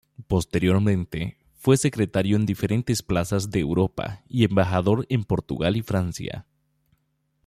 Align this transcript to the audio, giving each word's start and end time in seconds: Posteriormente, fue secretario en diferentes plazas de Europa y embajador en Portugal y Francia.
Posteriormente, 0.25 1.37
fue 1.53 1.77
secretario 1.77 2.35
en 2.35 2.47
diferentes 2.47 3.03
plazas 3.03 3.51
de 3.51 3.59
Europa 3.59 4.23
y 4.27 4.45
embajador 4.45 5.05
en 5.09 5.23
Portugal 5.23 5.77
y 5.77 5.83
Francia. 5.83 6.47